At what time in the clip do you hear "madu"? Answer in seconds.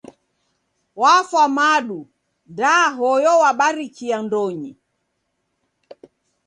1.57-1.99